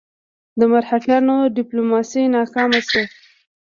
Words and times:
د 0.59 0.61
مرهټیانو 0.71 1.35
ډیپلوماسي 1.55 2.23
ناکامه 2.35 2.79
شوه. 2.87 3.03